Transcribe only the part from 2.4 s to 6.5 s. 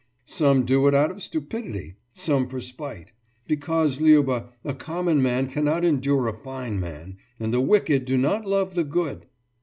for spite. Because, Liuba, a common man cannot endure a